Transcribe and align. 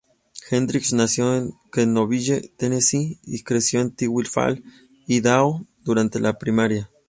Hendricks 0.49 0.93
nació 0.93 1.35
en 1.37 1.51
Knoxville, 1.73 2.51
Tennessee 2.57 3.19
y 3.23 3.43
creció 3.43 3.81
en 3.81 3.91
Twin 3.95 4.25
Falls, 4.25 4.59
Idaho, 5.05 5.63
durante 5.83 6.19
la 6.19 6.39
primaria. 6.39 6.89